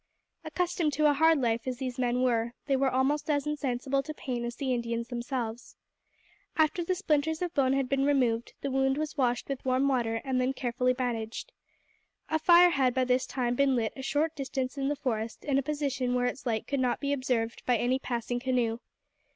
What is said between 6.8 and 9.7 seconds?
the splinters of bone had been removed, the wound was washed with